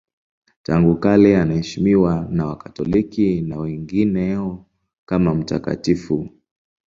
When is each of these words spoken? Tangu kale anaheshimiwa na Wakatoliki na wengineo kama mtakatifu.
Tangu 0.63 0.95
kale 0.95 1.37
anaheshimiwa 1.41 2.27
na 2.29 2.45
Wakatoliki 2.45 3.41
na 3.41 3.57
wengineo 3.57 4.65
kama 5.05 5.35
mtakatifu. 5.35 6.29